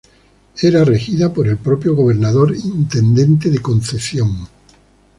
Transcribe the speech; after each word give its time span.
Era 0.59 0.83
regida 0.83 1.31
por 1.31 1.47
el 1.47 1.57
propio 1.57 1.93
Gobernador 1.95 2.55
Intendente 2.57 3.51
de 3.51 3.59
Concepción. 3.61 4.47